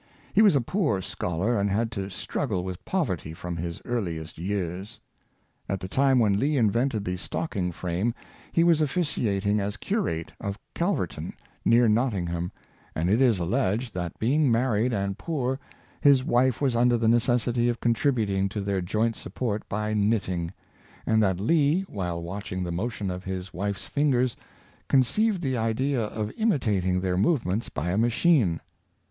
[0.33, 4.99] He was a poor scholar, and had to struggle with poverty from his earliest years.
[5.69, 8.15] At the time when Lee invented the Stocking frame
[8.51, 11.33] he was officiating as curate of Calverton,
[11.63, 12.51] near Notting ham,
[12.95, 15.59] and it is alleged, that being married and poor,
[16.01, 20.51] his wife was under the necessity of contributing to their joint support by knitting;
[21.05, 24.35] and that Lee, while watching the motion of his wife's fingers,
[24.89, 28.61] conceived the idea of imitating their movements by a machine.